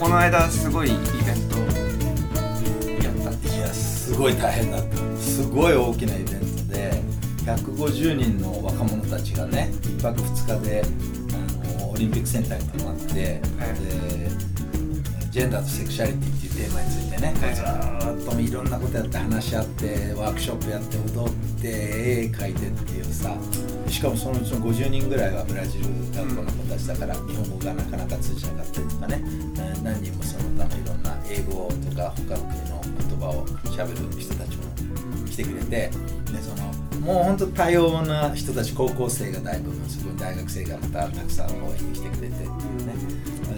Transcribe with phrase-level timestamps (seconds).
[0.00, 1.02] この間すごいイベン
[1.50, 1.58] ト
[3.02, 4.96] やったんでいやすごい大変だった。
[5.20, 7.02] すごい大きなイベントで
[7.44, 10.82] 150人の若者たちがね1泊2日で
[11.34, 13.40] あのオリンピックセンターに泊まって、で
[15.30, 17.54] ジェンダーとセクシャリティっていうテーマについてね、はい。
[17.54, 23.36] ずーっといろんなことやって話し合ってワークショップやって踊って絵描いてっていうさ
[23.90, 34.64] しかもそのうちの50人ぐらいはブラジル学校の子たちだから日本語がなかなか通じなかったりとかね、えー何人もその他のいろんな英語とか他の国の言葉を喋る人たちも
[35.26, 35.90] 来てくれてで
[36.42, 42.48] そのもう本当多様な人たち高校生がだいぶすごい大学生がまたたくさん応援に来てくれてっていう
[42.86, 42.94] ね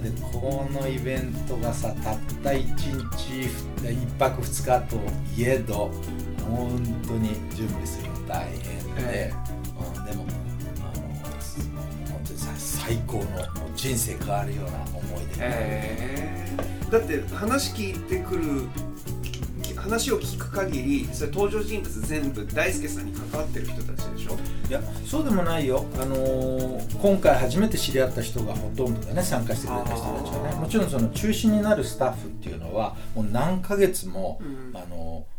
[0.01, 2.93] でこのイベントがさたった1日
[3.83, 4.97] 1泊2日と
[5.37, 5.91] いえど
[6.45, 9.52] 本当に準備するの大変で、えう
[12.85, 13.25] 最高の
[13.77, 15.37] 人生変わるような思い出。
[15.39, 16.91] えー。
[16.91, 18.43] だって話聞いてくる
[19.77, 24.37] 話を聞く限りそれ登場人物全部大輔さんに関わってる人たちでしょ？
[24.69, 29.23] いやそうでもないよ、あのー今回初めて知り合った人がほとんどだね。
[29.23, 30.57] 参加してくれた人たちはね。
[30.57, 34.77] もちろんその中心になるスタッフっていうのはもう何ヶ月も、うん。
[34.77, 35.32] あのー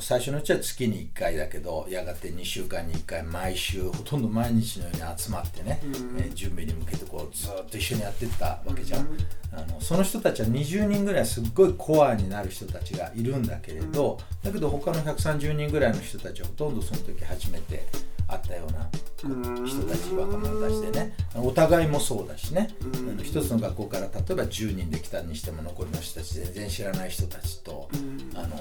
[0.00, 5.92] 最初のうちは月に1回だけどやがて2週間に1回毎週ほとんど毎日のように集まってね、うん。
[6.18, 9.16] えー準備に向けてこうずっと一緒にやってったわけじゃん、うん。
[9.52, 17.84] あのその人たちは20人ぐらいすっごいコアになる人たちがいるんだけれどだけど他の130人ぐらいの人たちはほとんどその時初めて
[18.28, 18.88] 会ったような
[19.24, 19.66] うん。
[19.66, 21.14] 人たち若者たちでね。
[21.34, 23.24] お互いもそうだしね、うん。
[23.24, 28.38] 一つの学校から例えば10人で来たにしても残りの人たち全然知らない人たちと、うん。
[28.38, 28.56] あの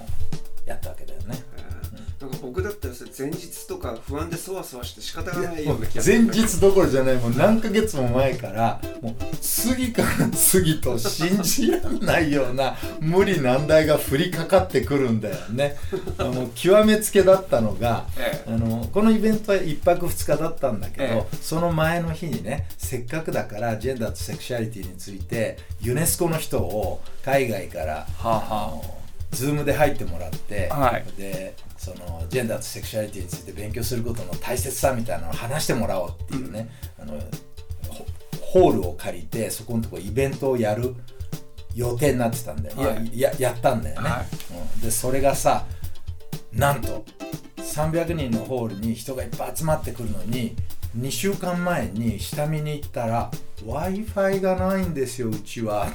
[0.65, 1.43] やったわけだよね。
[2.21, 2.29] なん。
[2.29, 6.23] か僕だったら前日とか不安でそわそわして仕方がないような気がする。
[6.23, 7.15] 前日どころじゃない。
[7.17, 15.77] もう何ヶ月も前からもう次から次と信じられないような無理難題が降りかかってくるんだよね。
[16.17, 28.43] あの極めつけだったのがえあのこのイベントは1泊2日だったんだけど、えその前の日にねせっかくだからジェンダーとセクシャリティについてユネスコの人を海外から、はあは
[28.97, 29.00] あ
[29.31, 31.05] Zoomで入ってもらって、はい。
[31.17, 36.69] でそのジェンダーとセクシャリティについて勉強することの大切さみたいなのを話してもらおうっていうね、
[36.99, 37.13] あの
[37.87, 38.05] ホ
[38.41, 40.95] ホールを借りてそこのとこイベントをやる
[41.73, 43.07] 予定になってたんだよ、はい。
[43.07, 44.25] いやややったんだよね、は
[44.75, 45.65] うん、でそれがさ
[46.53, 47.05] なんと
[47.57, 50.55] 300人のホールに人がいっぱい集まってくるのに
[50.97, 53.31] 2週間前に下見に行ったら
[53.65, 55.87] w i f i がないんですようちは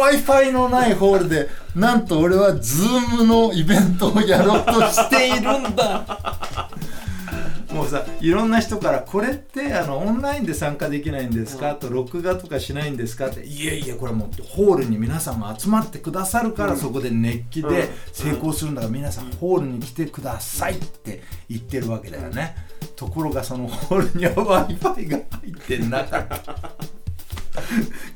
[0.00, 6.70] w i f i のないホールでなんと俺は Zoom のイベントをやろうとしているんだ
[7.70, 22.56] もうさいろんな人から「これってあのオンラインで参加できないんですか?」と「録画とかしないんですか?」って「いえいえこれはもうホールに皆さんが集まってくださるから、そこで熱気で成功するんだから、皆さんホールに来てください」って言ってるわけだよね。
[22.96, 26.99] ところがそのホールには w i f i が入ってなかった。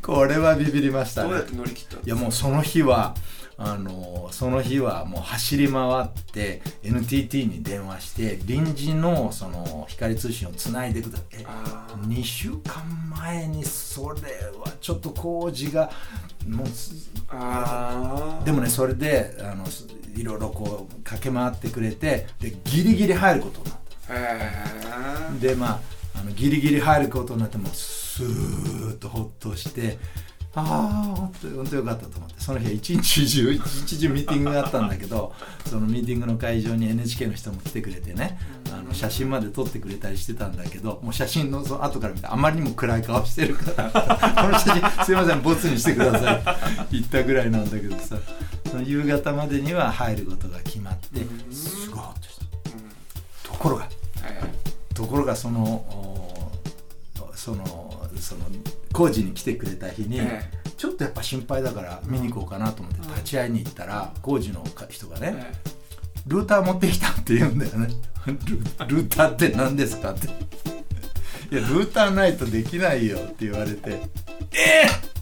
[0.02, 1.28] これはビビりましたね。
[1.30, 3.14] どうやって乗り切ったのいやもうその日は
[3.56, 12.08] あのその日はもう走り回って NTT に電話して臨時のその光通信をつないでくださいあー。
[12.08, 14.20] 2週間前にそれ
[14.58, 15.90] はちょっと工事が
[16.48, 18.44] もうすあー。
[18.44, 19.64] でもねそれであの
[20.16, 23.78] いろいろこう駆け回ってくれてでギリギリ入ることになっ
[25.30, 25.30] た。
[25.40, 25.80] でま
[26.14, 27.72] ああのギリギリ入ることになってもう
[28.14, 29.98] スーッとほっとして
[30.54, 31.32] ああ本
[31.68, 35.32] 当よかったと思ってその日は一日中一日中ミーティングがあったんだけど
[35.66, 38.38] そのミーティングの会場に NHK の人も来てくれてね
[38.72, 43.90] あの写真まで撮ってくれたりしてたんだけどもう写真のその後から見てあまりにも暗い顔してるから
[44.46, 46.42] この写真すいませんボツにしてください。
[46.92, 48.16] 言ったぐらいなんだけどさ
[48.70, 51.52] その夕方までには入ることが決まってうん。
[51.52, 52.44] すごいほっとした。
[52.44, 53.94] うんところがはい
[54.94, 56.23] ところがそのお
[57.34, 58.42] そのその
[58.92, 60.42] 工事に来てくれた日に、え
[60.76, 65.52] ちょっとやっぱ心配だから見に行こうかなと思って立ち会いに行ったら工事の人がね、え
[66.26, 67.88] ルーター持ってきたって言うんだよね。
[68.26, 68.32] ル
[68.96, 70.28] ルーターって何ですかって。
[71.52, 74.00] いやルーターないとできないよって言われて
[74.52, 75.14] えー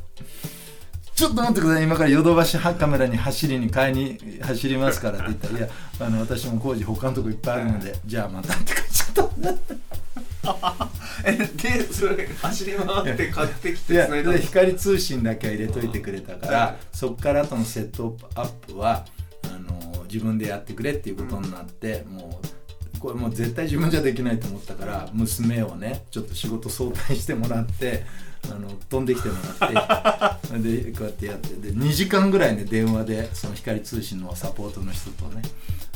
[1.14, 1.84] ちょっと待ってください。
[1.84, 5.68] 今からヨドバシカメラに走りに買いに走りますからって言ったら「いや
[6.00, 9.48] あの私も工事他のとこいっぱいあるのでじゃあまた」って書いちゃった。
[9.50, 10.91] え
[11.22, 14.32] でそれ走り回って買ってきてつないだの。
[14.32, 19.04] で光通信だけは入れといてくれたから、はいそっから後のセットアップは
[19.44, 28.04] あの自分でやってくれっていうことになって、もうこれもう絶対自分じゃできないと思ったから娘をねちょっと仕事早退してもらって
[28.50, 35.42] あの飛んできてもらって でこうやってやってで2時間ぐらいね電話でその光通信のサポートの人とね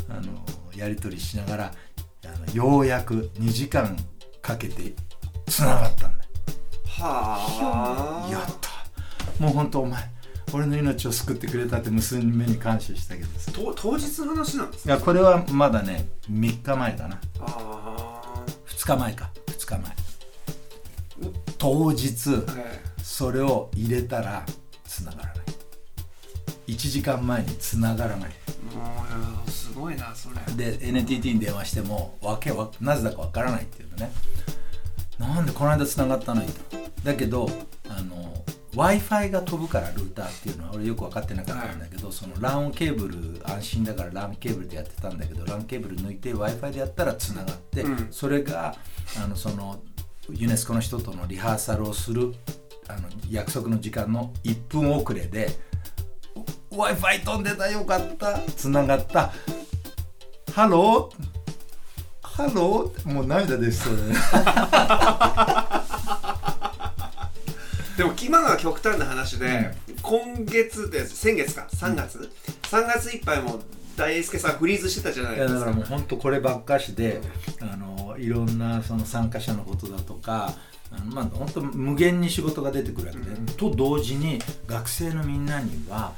[0.09, 0.45] あの
[0.77, 1.75] やり取りしながら
[2.25, 3.97] あのようやく2時間
[4.43, 4.95] かけて
[5.47, 6.31] つながったんだよ。
[6.87, 8.31] はあ。
[8.31, 9.43] やった。
[9.43, 10.11] もう本当お前
[10.53, 13.53] 俺の命を救ってくれたって娘に感謝したけどさ。
[13.53, 14.95] と当日の話なんですか？
[14.95, 17.21] いやこれはまだね3日前かな。
[17.41, 19.31] あ2日前か。
[19.47, 19.97] 2日前。
[21.59, 22.43] 当日
[23.03, 24.45] それを入れたら
[24.85, 25.37] 繋がらない。
[26.69, 28.31] 1時間前に繋がらない。
[28.73, 28.83] えも
[29.47, 30.37] うすごいなそれ。
[30.55, 34.13] で NTT に電話してもわけわなぜだかわからないっていうのね
[35.19, 36.61] なんでこの間繋がったのにと
[37.05, 37.49] だけど
[37.89, 38.35] あの
[38.75, 46.73] w i f i が飛ぶからルーターっていうのは俺よく分かってなかったんだけど、その LAN ケーブル安心だから LAN ケーブルでやってたんだけど LAN ケーブル抜いて w i f i
[46.73, 48.09] でやったらつながって、うん。
[48.11, 48.77] それが
[49.17, 49.81] あのその
[50.31, 52.35] ユネスコの人とのリハーサルをする
[52.89, 55.49] あの約束の時間の1分遅れで
[56.71, 59.33] w i f i 飛んでたよかったつながった。
[60.53, 63.09] Hello hello？
[63.13, 64.15] もう涙出そうだね。
[67.97, 71.67] でも今のは極端な話で、今月で先月か。
[71.73, 72.31] 3月、
[72.65, 73.63] 3月いっぱいも
[73.97, 75.55] 大輔さんフリーズしてたじゃないいですか。
[75.55, 77.23] やだからもう本当こればっかしで
[77.61, 80.53] あのいろんなその参加者のことだとか
[80.91, 83.47] あのまあ本当無限に仕事が出てくるわけで、うん。
[83.47, 86.13] と同時に学生のみんなには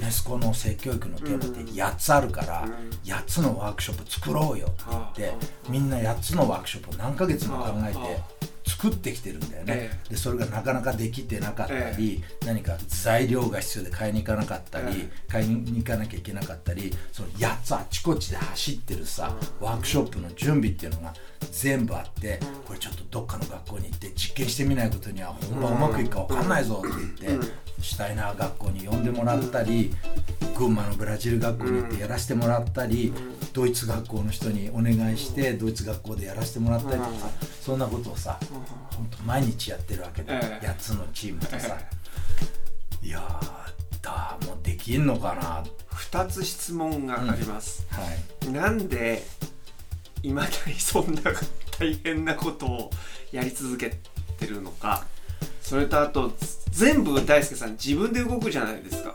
[0.00, 2.70] ネスコの性教育のテーマって8つあるから、うん。
[3.04, 8.39] 8つのワークショップ作ろうよって言って、みんな8つのワークショップを何ヶ月も考えて
[8.70, 21.14] 作ってきてるんだよね、えでそれがなかなかできてなかったり、何か材料が必要で買いに行かなかったり、え買いに行かなきゃいけなかったりその8つあちこちで走ってるさ、ワークショップの準備っていうのが
[21.50, 27.46] 全部あって、これちょっとどっかの学校に行って実験してみないことには本番うまくいくか分かんないぞって言って、
[27.82, 29.92] シュタイナー学校に呼んでもらったり、
[30.56, 33.12] 群馬のブラジル学校に行ってやらせてもらったり、
[33.52, 38.38] ドイツ学校の人にお願いしてドイツ学校でやらせてもらったりとかさ、そんなことをさ、
[38.90, 40.66] 本当毎日やってるわけで、ええ。
[40.66, 41.78] 8つのチームとさ、
[43.02, 45.40] えいやーだもうできんのかな。
[45.40, 47.86] は2つ質問があります、
[48.46, 48.50] い。
[48.50, 49.22] なんで
[50.22, 51.22] いまだにそんな
[51.78, 52.90] 大変なことを
[53.30, 53.90] やり続け
[54.38, 55.06] てるのか。
[55.62, 56.32] それとあと
[56.70, 59.14] 全部大輔さん自分で動くじゃないですか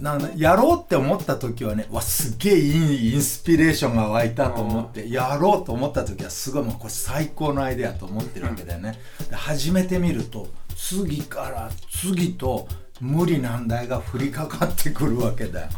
[0.00, 8.98] なんだやろうって思った時はねわすげえいいインスピレーションが湧いたと思ってやろうと思った時はすごいもうこれ最高のアイデアと思ってるわけだよね、
[9.28, 12.68] で始めてみると次から次と
[13.00, 15.68] 無理難題が降りかかってくるわけだよ。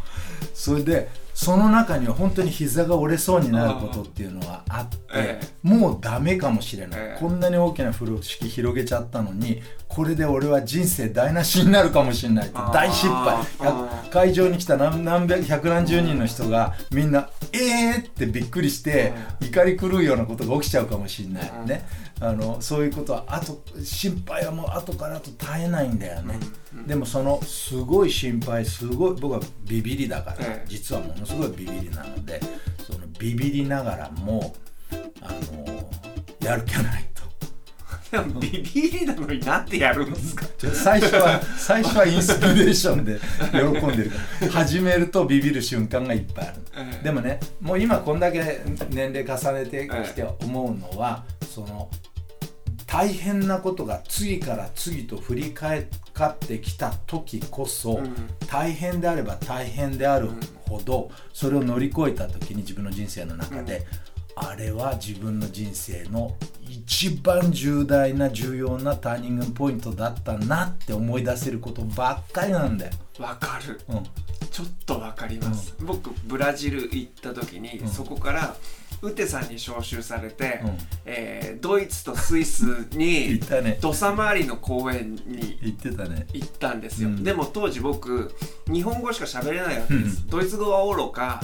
[0.54, 1.08] それで
[1.42, 7.18] その中には本当に膝が折れそうになることっていうのはあって、えもうダメかもしれない、ええ。
[7.18, 13.42] こんなに大きな風呂敷広げちゃったのにこれで俺は人生台無しになるかもしれないって大失敗。
[14.10, 21.52] 会場に来た何何百百何十人の人がみんな「えー!」ってびっくりして怒り狂うようなことが起きちゃうかもしれない。
[21.62, 21.86] うんね
[22.22, 26.38] あのそういうことはあと心配はもう後から後絶えないんだよね、
[26.86, 30.66] でもそのすごい心配すごい僕はビビりだから、ええ。
[30.68, 32.38] 実はものすごいビビりなので
[32.86, 34.54] そのビビりながらも
[35.22, 35.90] あの
[36.40, 37.20] やる気はないと。
[38.40, 40.44] ビビりなのになんでやるんですか？
[40.74, 43.18] 最初は 最初はインスピレーションで
[43.50, 44.10] 喜んでる。
[44.10, 44.16] か
[44.46, 47.04] ら始めるとビビる瞬間がいっぱいある、ええ。
[47.04, 51.88] でもねもう今こんだけ年齢重ねてきて思うのは、その
[52.90, 55.84] 大変なことが次から次と振り返っ
[56.40, 58.14] てきた時こそ、うん。
[58.48, 60.30] 大変であれば大変である
[60.68, 63.86] ほど、それを乗り越えた時に自分の人生の中で、
[64.34, 66.36] あれは自分の人生の
[66.68, 72.92] 一番重大な重要なターニングポイントだったなって思い出せることばっかりなんだよ。
[73.20, 73.80] わかる。
[73.88, 74.02] うん。
[74.50, 77.88] ちょっとわかります、僕ブラジル行った時に、うん。
[77.88, 78.56] そこから
[79.02, 80.78] ウテさんに招集されて、うん。
[81.06, 83.78] えードイツとスイスに行ったね。
[83.80, 86.26] 土佐回りの公園に言ってたね。
[86.32, 87.24] 行ったんですよ、うん。
[87.24, 88.34] でも当時僕
[88.66, 91.40] 日本語しか喋れないわけです、ドイツ語はおろか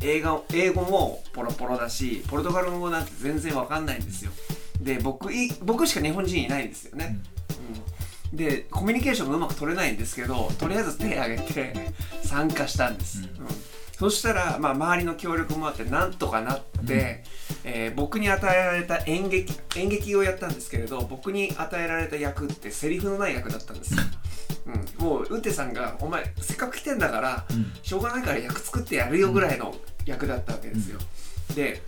[0.00, 4.30] 英語英語もポロポロだしポルトガル語なんて全然わかんないんですよ。
[4.80, 7.18] で僕い僕しか日本人いないんですよね、
[8.32, 8.36] うん。
[8.36, 11.74] でコミュニケーションがうまく取れないんですけどとりあえず手を挙げて
[12.22, 13.46] 参加したんです、うん。
[13.46, 13.48] うん
[13.98, 17.24] そしたら、まあ、周りの協力もあってなんとかなって、
[17.64, 23.96] えー僕に与えられた演劇演劇をやったんですけれど僕に与えられた役ってセリフのない役だったんです。
[23.96, 24.02] よ、
[24.66, 27.72] うん、もうウテさんが「お前せっかく来てんだから、うん。
[27.82, 29.74] しょうがないから役作ってやるよ」ぐらいの
[30.06, 30.98] 役だったわけですよ、
[31.54, 31.82] で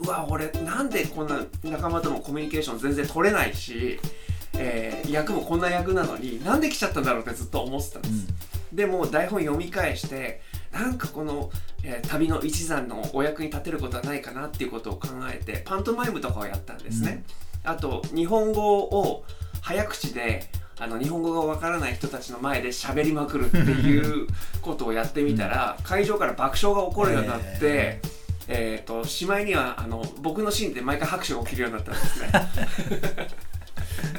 [0.00, 4.00] うわ俺なんでこんな仲間ともコミュニケーション全然取れないし、
[4.54, 8.26] えー役もこんな役なのになんで来ちゃったんだろうってずっと思ってたんです、
[8.72, 10.40] でも台本読み返して
[10.72, 11.50] なんかこの、
[11.84, 17.24] えー旅の一山のお役に立てることはないかなっていうことを考えてパントマイムとかをやったんですね、
[17.64, 19.24] あと日本語を
[19.60, 24.26] 早口であの日本語がわからない人たちの前で喋りまくるっていう
[24.60, 28.00] ことをやってみたら会場から爆笑が起こるようになって、へ
[28.48, 32.32] えー、としまいにはあの僕のシーンで毎回拍手が起きるようになったんですね。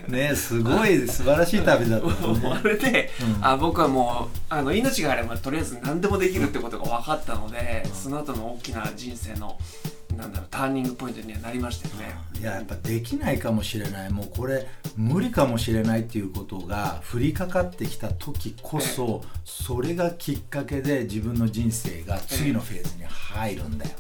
[0.08, 2.14] ねすごい素晴らしい旅だったね。
[2.64, 3.46] あれで、うん。
[3.46, 9.58] あ僕はもうあの命があればとりあえず何でもできるってことが分かったので、その後の大きな人生の
[10.18, 12.16] なんだろうターニングポイントにはなりましたよね。
[12.40, 14.12] いややっぱできないかもしれない。
[14.12, 23.92] もうこれ無理かもしれないっていうことが降りかかってきた時こそそれがきっかけで自分の人生が次のフェーズに入るんだよ。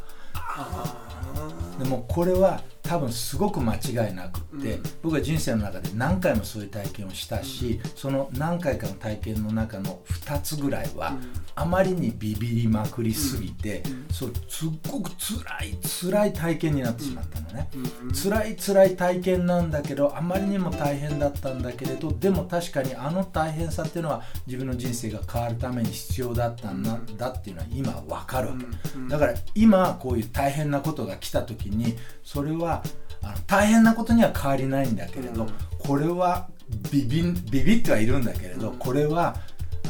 [1.79, 2.61] でもこれは
[2.93, 4.83] 多分すごく間違いなくって、うん。
[5.01, 11.43] 僕は人生の中で何回もそういう体験をしたし、その何回かの体験の中の2つぐらいは、うん。
[11.55, 14.05] あまりにビビりまくりすぎて、うん。
[14.13, 18.13] そうすっごく辛い辛い体験になってしまったのね、うん。
[18.13, 29.07] 辛い辛い体験なんだけどあまりにも大変だったんだけれどでも確かにあの大変さっていうのは自分の人生が変わるために必要だったんだ,、だっていうのは今分かるわけ、うん。
[29.07, 32.82] だから今こういう大変なことが来た時にそれは
[33.21, 35.53] あの大変なことには変わりないんだけれど、うん。
[35.79, 36.47] これは
[36.91, 38.77] ビビんビビってはいるんだけれど、うん。
[38.77, 39.35] これは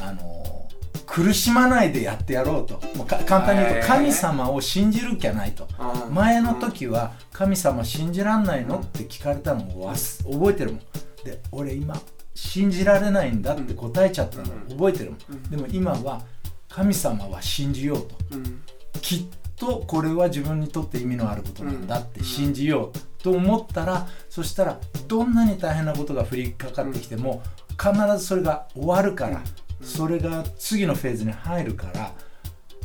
[0.02, 0.68] あの
[1.06, 2.82] 苦しまないでやってやろうと。
[2.98, 5.68] もうか簡単に言うと神様を信じるきゃないと。
[6.08, 6.14] うん。
[6.14, 10.80] 前の時は「神様信じらんないの?」って聞かれたのを覚えてるもん。
[11.24, 12.00] で俺今
[12.36, 15.44] 信じられないんだって答えちゃったのを覚えてるもうんん。
[15.44, 16.22] でも今は
[16.68, 18.16] 神様は信じようと。
[18.32, 18.62] うん。
[19.02, 19.26] きっ
[19.64, 27.42] とこれは自分にとって意味のあることなんだって信じようと思ったらそしたらどんなに大変なことが降りかかってきても
[27.72, 29.42] 必ずそれが終わるから
[29.82, 32.12] それが次のフェーズに入るから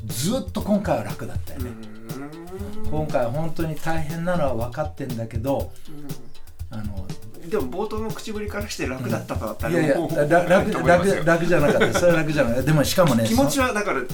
[0.06, 1.72] ずっと今回は楽だったよね。
[2.88, 5.72] 今回は本当に大変なのは分かってんだけど
[7.48, 11.14] でも冒頭の口ぶりからして楽だったとだったいやいやもうら楽と思いますよ。
[11.16, 14.06] 楽楽じゃなかったそれは楽じゃなかったでもしかもね気持ちそはだから、ん。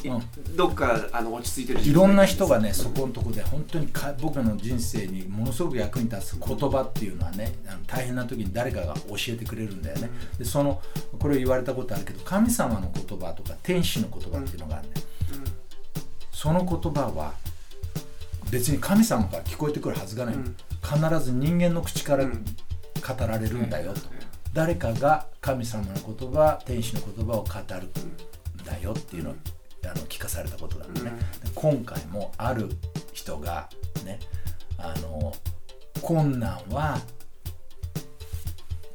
[0.57, 10.11] どっかあの落ち着いてるいろんな人がねそこのとこで本当にか僕の人生にものすごく役に立つ言葉っていうのはねあの大変な時に誰かが教えてくれるんだよね。
[10.39, 10.81] でその
[11.19, 15.07] これを言われたことあるけど神様の言葉とか天使の言葉っていうのがあるんだよ。
[16.33, 17.33] その言葉は
[18.51, 20.57] 別に神様から聞こえてくるはずがない、うん。
[20.83, 22.45] 必ず人間の口からうん
[23.07, 24.01] 語られるんだよと、
[24.53, 29.35] 誰かが神様の言葉天使の言葉を語るんだよっていうのを
[29.85, 31.11] あの聞かされたことがあるね、
[31.43, 32.71] で今回もある
[33.13, 33.69] 人が
[34.05, 34.19] ね
[34.79, 35.33] あの
[36.01, 36.99] 困難は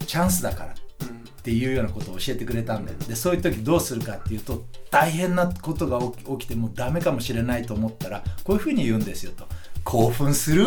[0.08, 1.12] チャンスだからうんっ
[1.44, 2.98] ていうようなことを教えてくれたんだよ。
[3.08, 6.00] でそういう時どうするかっていうと大変なことが
[6.38, 9.48] 起きてもうダメかもしれないと思ったらこういうふうに言うんですよと。
[9.84, 10.66] 興奮する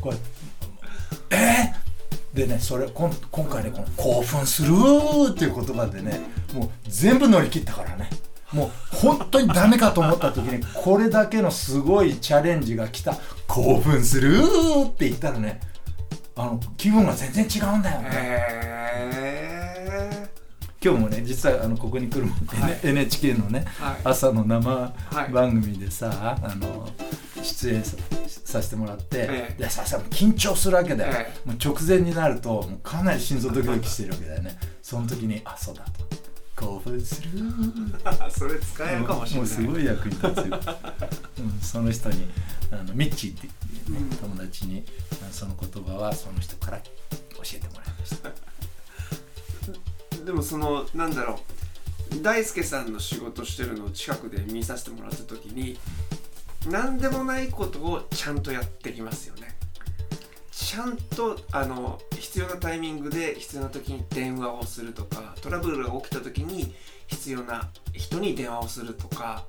[0.00, 0.14] こう
[1.30, 4.72] えーでねそれこん今回ねこの興奮する
[5.30, 6.20] っていう言葉でね
[6.54, 8.08] もう全部乗り切ったからね。
[8.52, 13.16] もう本当にダメかと思った時にこれだけのすごいチャレンジが来た。
[13.46, 14.38] 興奮する
[14.86, 15.60] って言ったらね
[16.36, 19.20] あの気分が全然違うんだよね、へ
[20.82, 22.80] 今日もね実はあのここに来るもん、はい。
[22.82, 23.96] NHK のね、はい。
[24.04, 24.92] 朝の生は
[25.28, 25.32] い。
[25.32, 26.88] 番組でさ、あの
[27.42, 27.96] 出演さ
[28.44, 29.62] させてもらって、ええ。
[29.62, 34.58] でささ緊張するわけだよ、えもう直前になるともうかなり心臓ドキドキしてるわけだよね。
[34.82, 35.90] その時にあそうだと。
[36.56, 37.30] 興奮する。
[37.30, 39.48] ー それ使えるかもしれない。
[39.48, 40.60] もうすごい役に立つよ、
[41.38, 42.30] うん、その人に
[42.70, 43.50] あのミッチーってい
[43.88, 44.16] う、ねうん。
[44.16, 44.84] 友達に
[45.32, 46.84] その言葉はその人から教
[47.54, 48.30] えてもらいました。
[50.24, 51.60] でもそのなんだろう。
[52.22, 55.78] 大輔さんの仕事してるのを近くで見させてもらった時に
[56.68, 59.56] 何でもないことをちゃんとやってきますよね。
[60.50, 66.74] ちゃんとあの必要なタイミングで必要な時に電話をするとかトラブルが起きた時に
[67.06, 69.44] 必要な人に電話をするとか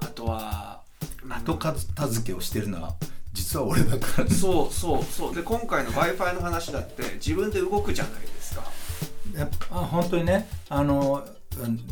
[0.00, 0.82] あとは
[1.24, 2.94] 後片付けをしてるのは
[3.32, 4.30] 実は俺だからね。
[4.30, 5.34] そうそうそう。
[5.34, 8.64] で今回の w i f i の話だって自分で動くじゃないですか。
[9.36, 10.48] やっぱ本当にね。
[10.68, 11.39] あのうん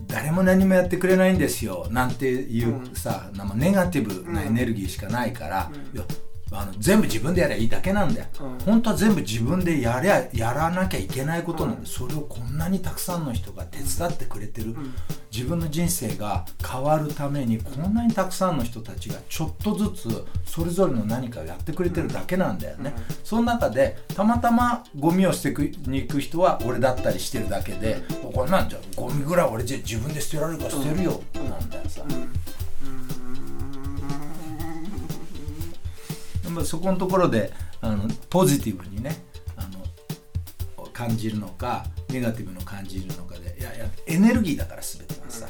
[0.06, 3.48] 誰も何もやってくれないんですよなんていうさ、なん。
[3.48, 5.96] かネガティブなエネルギーしかないから、うん。
[5.96, 6.06] いや
[6.50, 8.58] あの全部自分でやりゃいいだけなんだよ、うん。
[8.64, 14.94] 本当は全部自分でやりゃやらなきゃいけないことなんだよ、うんそれをこんなにたくさんの人が手伝ってくれてる、ん。
[15.30, 28.02] 自分の人生が変わるためにこんなにたくさんの人たちがちょっとずつそれぞれの何かをやってくれてるだけなんだよね、その中でたまたまゴミを捨てに行く人は俺だったりしてるだけで、
[28.34, 32.02] これなんじゃゴミぐらい俺じゃ自分で捨てられるから捨てるよ、なんだよさ、
[36.48, 37.52] でもそこのところで
[37.82, 39.16] あのポジティブにね
[39.56, 39.68] あ
[40.78, 45.46] の感じるのかネガティブの感じるのかでいやいやエネルギーだから全てはさ、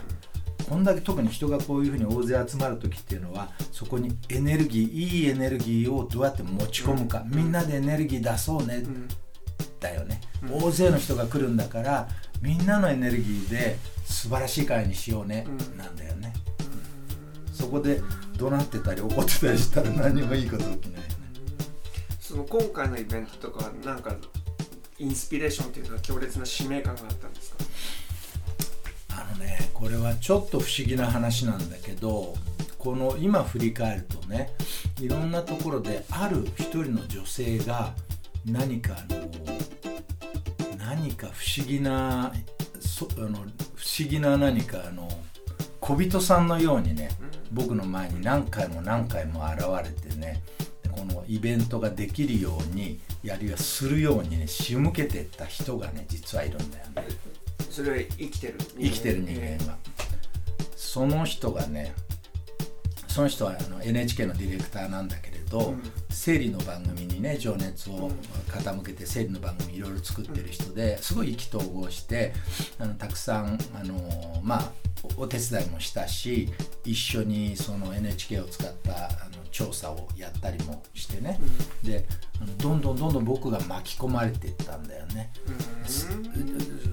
[0.68, 8.82] こんだけ特に人がこういうふうに大勢集まる時っていうのはそこにエネルギーいいエネルギーをどうやって持ち込むか、みんなでエネルギー出そうね、
[9.78, 12.08] だよね、大勢の人が来るんだから
[12.42, 16.34] みんなのエネルギーで素晴らしい会にしようね、なんだよね、
[17.58, 18.00] そこで
[18.36, 21.02] 怒鳴ってたり怒ってたりしたら何もいいこと起きない。
[21.02, 21.08] よね
[22.20, 24.14] その今回のイベントとかなんか
[24.98, 27.56] インスピレーションっていうのは強烈な使命感があったんですか？
[29.10, 32.34] あのねこれはちょっと不思議な話なんだけど
[32.78, 34.50] この今振り返るとね
[35.00, 37.92] いろんなところである一人の女性が
[38.46, 39.28] 何かあの
[40.78, 42.32] 何か不思議な
[42.78, 43.28] そあの
[43.74, 45.08] 不思議な何かあの
[45.80, 47.10] 小人さんのようにね
[47.52, 50.42] 僕の前に何回も何回も現れてね
[50.90, 57.08] このイベントができるようにやるいはするようにね仕向けてった人がね実はいるんだよね。
[57.70, 59.76] それは生きてる生きてる人間が、
[60.74, 61.94] その人がね
[63.06, 65.82] その人はあの NHK のディレクターなんだけれど、うん。
[66.10, 68.10] 生理の番組にね情熱を
[68.48, 72.34] 傾けて生理の番組いろいろ作ってる人ですごい意気投合して
[72.78, 74.72] あのたくさんあのまあ
[75.16, 76.48] おお手伝いもしたし
[76.84, 81.40] 一緒にその NHK を使ったあの調査をやったりもしてね、
[81.82, 82.06] で
[82.40, 85.32] あのどんどんどんどん僕が巻き込まれていったんだよね。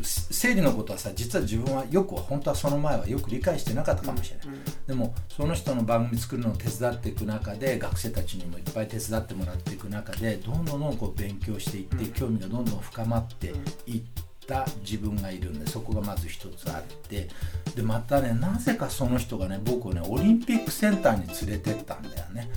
[0.02, 4.48] 生理のことはさ実は自分はよくは本当はその前はよく理解してなかったかもしれない、
[4.88, 13.54] でもその人の番組作るのを手伝っていく中で学生たちにもいっぱい手伝ってもらっていく中でどんどんどんこう勉強していって、興味がどんどん深まって
[13.86, 14.02] いっ
[14.48, 17.28] た自分がいるんでそこがまず一つあって
[17.76, 22.50] でまたねなぜかその人がね僕をねオリンピックセンターに連れてったんだよね。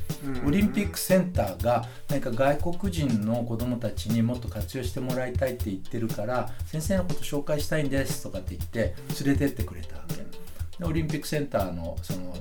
[0.46, 12.34] オリンピックセンターが何か外国人の子どもたちにもっと活用してもらいたいって言ってるから先生のこと紹介したいんですとかって言って連れてってくれたわけでオリンピックセンターのその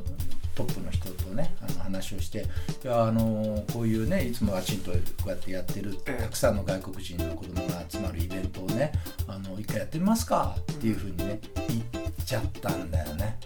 [0.55, 1.55] トップの人とね
[1.87, 2.45] 話をして
[2.83, 8.91] 「いやあのこういうねいつもワチンとこうやってやってるたくさんの外国人の子供が集まるイベントをね
[9.27, 11.81] あの一回やってみますか」っていうふうにね言っ
[12.25, 13.39] ちゃったんだよね。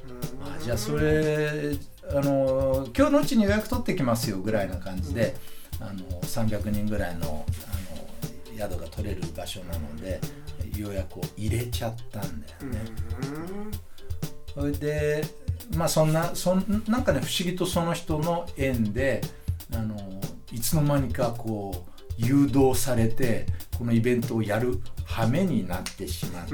[0.43, 1.75] あじゃあそれ
[2.09, 5.35] あの今日のうちに予約取ってきますよぐらいな感じで、
[5.79, 10.19] あの300人ぐらいのあの宿が取れる場所なので
[10.75, 12.79] 予約を入れちゃったんだよね。
[14.53, 15.23] それで
[15.75, 19.21] まあそんなそんなんかね不思議とその人の縁で
[19.73, 19.95] あの
[20.51, 23.45] いつの間にかこう誘導されて
[23.77, 26.51] このイベントをやる羽目になってしまって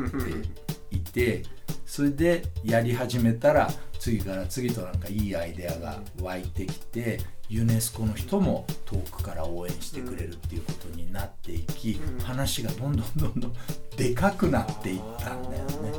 [0.96, 1.44] いて
[1.86, 13.54] それでやり始めたら次から次となんかいいアイデアが湧いてきてユネスコの人も遠くから応援してくれるっていうことになっていき話がどんどんどんどん
[13.96, 15.92] でかくなっていったんだよね。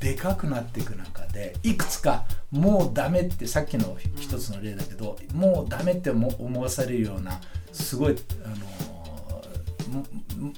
[0.00, 7.40] でかくなっていく中でいくつかもうダメってさっきの一つの例だけど、もうダメって思わされるような
[7.72, 10.04] すごいあの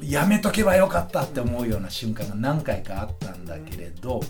[0.02, 4.20] やめとけばよかったって思うような瞬間が何回かあったんだけれど、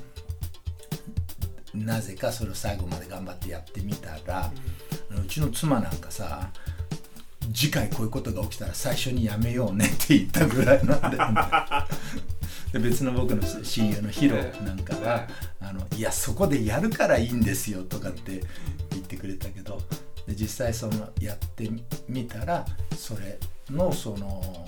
[1.74, 4.52] なぜかそれを最後まで頑張ってやってみたら、
[5.10, 6.50] うちの妻なんかさ
[7.52, 11.40] 次回こういうことが起きたら最初にやめようねって言ったぐらいなんだよね。
[12.72, 15.28] で別の僕の親友のヒロなんかが
[15.60, 18.42] 「あのいやそこでやるからいいんですよ」とかって
[18.90, 19.80] 言ってくれたけど
[20.26, 21.68] で実際そのやって
[22.08, 22.64] みたら
[22.96, 23.38] それ
[23.70, 24.66] のその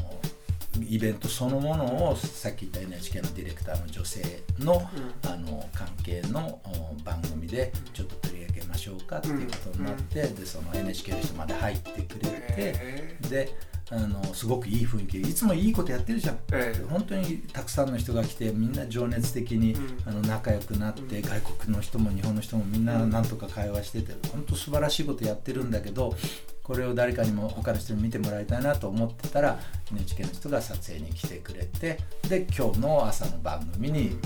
[0.88, 4.88] イベントそのものをさっき言った NHK のディレクターの女性の,、
[5.26, 6.60] あの関係の
[7.04, 13.54] 番組でちょっと取り上げましょうかっていうことになって、でその NHK の人まで入ってくれて、で
[13.94, 16.85] あのすごくいい雰囲気いつもいいことやってるじゃん、ええ。
[16.88, 19.76] 本当にたくさんの人が来てみんな情熱的に、
[20.07, 26.16] あの仲良くなって、外国の人も日本の人もみんななんとか会話してて本当素晴らしいことやってるんだけど
[26.62, 34.16] これを誰かにも他の人に見てもらいたいなと思ってたら NHK の人が撮影に来てくれてで今日の朝の番組に、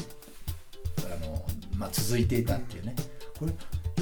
[0.98, 1.44] あの
[1.76, 2.94] まあ、続いていたっていうね。
[3.38, 3.52] これ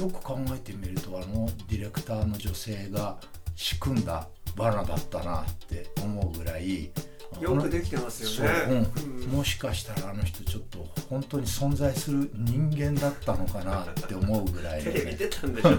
[0.01, 3.17] よく考えてみるとあのディレクターの女性が
[3.55, 6.91] 仕組んだ罠だったなって思うぐらい
[7.39, 8.55] よくできてますよね。
[8.65, 9.37] そう、うん。
[9.37, 15.71] もしかしたらあの人ちょっと本当に存在する人間だったのかなって思うぐらいのテレビね出たんでしょ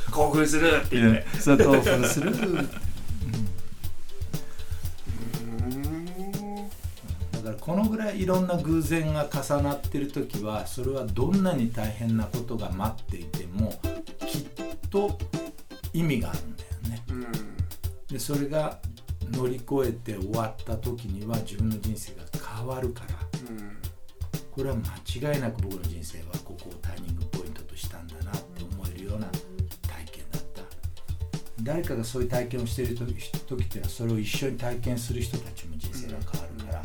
[0.10, 1.26] 興奮するって言って。
[1.38, 2.32] そう興奮する。
[2.32, 2.66] うん。
[7.32, 13.78] だからこのぐらいいろんな偶然が重なってる時はそれはどんなに大変なことが待っていても
[14.26, 14.44] きっ
[14.88, 15.18] と
[15.92, 16.51] 意味がある
[18.12, 18.78] でそれが
[19.32, 22.22] 乗り越えて終わった時には自分の人生が
[22.58, 23.16] 変わるから。
[23.50, 23.72] うん
[24.52, 29.26] これは間違いなく僕の人生はここをターニングポイントとしたんだなって思えるような
[29.88, 30.62] 体験だった。
[31.62, 33.14] 誰かがそういう体験をしている時
[33.46, 36.82] 時っていうのはそれを一緒に体験する人たちも人生が変わるから、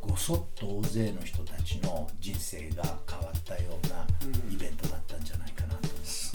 [0.00, 4.06] ごそっと大勢の人たちの人生が変わったような
[4.52, 5.88] イベントだったんじゃないかなと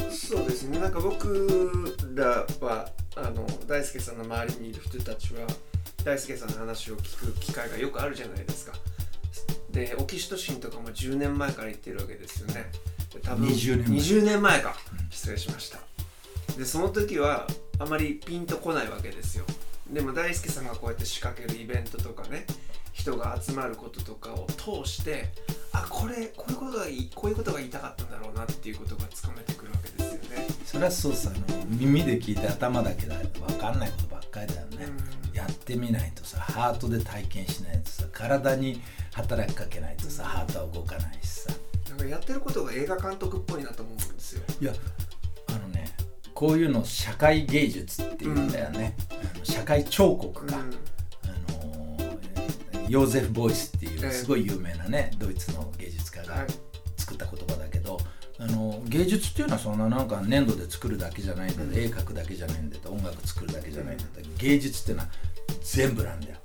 [0.03, 0.79] 思そうですね。
[0.79, 5.47] なんか僕らはあの大輔さんの周りにいる人たちは
[6.03, 8.73] 大輔さんの話を聞く機会がよくあるじゃないですか。
[9.71, 12.65] でオキシトシンとかも10年前から言ってるわけですよね。
[13.13, 13.99] で多分20年前。
[13.99, 14.75] 20年前か。
[15.09, 15.79] 失礼しました。
[16.57, 17.47] でその時は
[17.79, 19.45] あまりピンとこないわけですよ。
[19.91, 22.45] でも大輔さんがこうやって仕掛けるイベントとかね
[22.93, 25.29] 人が集まることとかを通して
[25.71, 29.96] あこれこういうことがこういうことが言いたかったんだろうなっていうことがつかめてくるわけです
[30.67, 31.31] それはそうさ
[31.69, 33.15] 耳で聞いて頭だけだ。
[33.15, 34.85] と分かんないことばっかりだよね、
[35.33, 38.81] やってみないとさハートで体験しないとさ体に
[39.13, 41.53] 働きかけないとさハートは動かないしさ。
[41.91, 44.43] なんかやってることが映画監督っぽいなと思うんですよ。
[44.59, 44.73] いや
[45.47, 45.95] あのね
[46.33, 50.63] こういうの社会芸術っていうんだよね、あの社会彫刻か、うん。
[50.63, 54.07] あのヨーゼフ・ボイスっていええ。
[54.09, 56.47] うすごい有名なねドイツの芸術家がはい。
[56.97, 57.76] 作った言葉だけど、
[58.47, 61.73] あの芸術っていうのはそんななんか粘土で作るだけじゃないんだ、うん。
[61.73, 64.05] 絵描くだけじゃないんだ音楽作るだけじゃないんだ
[64.37, 65.09] 芸術っていうのは
[65.61, 66.37] 全部なんだよ。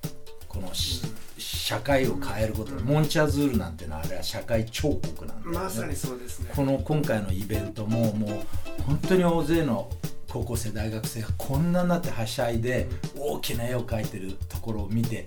[0.49, 1.01] このし、
[1.38, 2.85] 社会を変えること、うん。
[2.85, 5.59] モンチャズールなんてのはあれは社会彫刻なんだよね。
[5.59, 6.51] まさにそうですね。
[6.55, 9.88] この今回のイベントももう本当に大勢の
[10.29, 15.27] 高校生大学生がこんなになってはしゃいで大きな絵を描いてるところを見て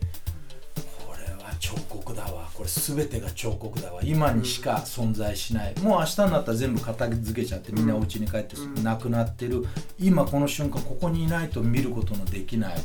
[1.66, 2.48] 彫刻だわ。
[2.54, 4.00] これ全てが彫刻だわ。
[4.04, 5.74] 今にしか存在しない。
[5.80, 8.84] もう明日になったら全部片付けちゃってみんなお家に帰ってうん。
[8.84, 9.66] なくなってる。
[9.98, 12.76] 今この瞬間ここにいないと見ることのできない。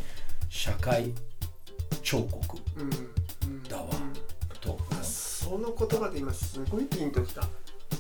[0.49, 1.13] 社会
[2.03, 3.53] 彫刻うん。
[3.53, 3.63] うん。
[3.65, 4.59] だわうん。
[4.61, 7.43] とあその言葉で今すごいピンときた。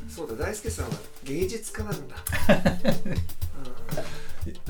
[0.09, 0.47] そうだ。
[0.47, 0.93] 大輔さんは
[1.25, 2.16] 芸術家なんだ。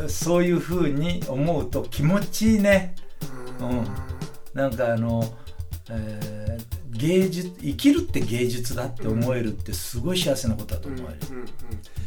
[0.08, 2.96] そういうふうに思うと気持ちいいね。
[3.60, 3.68] うん。
[3.78, 3.86] うん。
[4.54, 5.22] なんかあの、
[5.90, 6.60] えー
[6.92, 11.48] 芸術生きるって芸術だって思えるってすごい幸せなことだとうん思える、うんうん。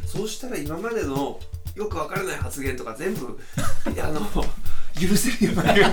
[0.06, 1.40] そうしたら今までの
[1.74, 3.36] よくわからない発言とか全部
[4.00, 4.20] あの
[5.00, 5.84] 許せるようになる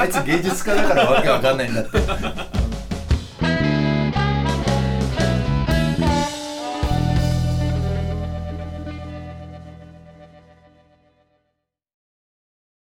[0.00, 1.98] あいつ芸術家だからわけわかんないんだって